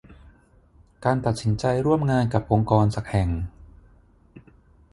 [1.05, 3.29] การตัดสินใจร่วมงานกับองค์กรสักแห่ง